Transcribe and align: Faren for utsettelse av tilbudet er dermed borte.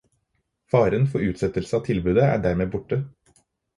Faren 0.71 1.05
for 1.11 1.27
utsettelse 1.33 1.79
av 1.81 1.85
tilbudet 1.91 2.25
er 2.31 2.43
dermed 2.47 2.73
borte. 2.77 3.03